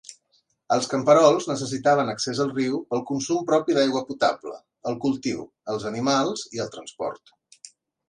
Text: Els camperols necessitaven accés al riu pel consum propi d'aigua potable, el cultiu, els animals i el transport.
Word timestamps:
Els 0.75 0.87
camperols 0.93 1.45
necessitaven 1.51 2.09
accés 2.13 2.41
al 2.47 2.49
riu 2.55 2.81
pel 2.95 3.05
consum 3.11 3.45
propi 3.53 3.77
d'aigua 3.79 4.03
potable, 4.11 4.57
el 4.93 5.01
cultiu, 5.07 5.47
els 5.75 5.89
animals 5.95 6.51
i 6.59 6.67
el 6.69 6.77
transport. 6.79 7.37